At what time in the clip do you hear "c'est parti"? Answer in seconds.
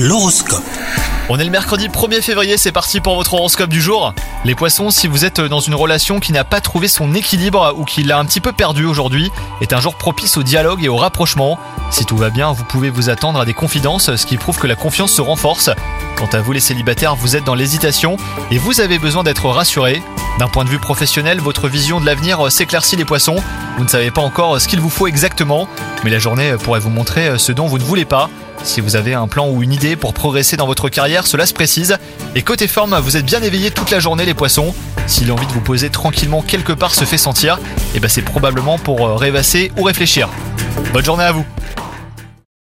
2.56-3.00